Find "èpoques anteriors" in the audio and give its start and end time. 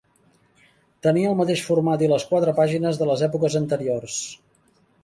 3.29-4.23